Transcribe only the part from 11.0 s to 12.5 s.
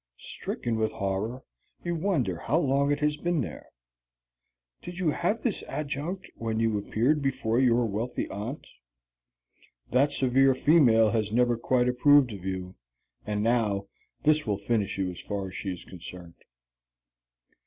has never quite approved of